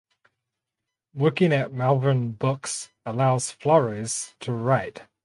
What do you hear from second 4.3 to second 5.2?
to write.